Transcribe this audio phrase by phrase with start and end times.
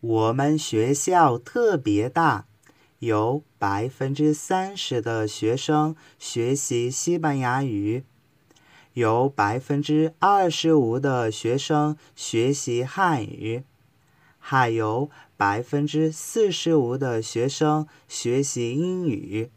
[0.00, 2.46] 我们学校特别大
[3.00, 8.04] 有百分之三十的学生学习西班牙语
[8.94, 13.64] 有百分之二十五的学生学习汉语
[14.38, 19.50] 还有百分之四十五的学生学习英语。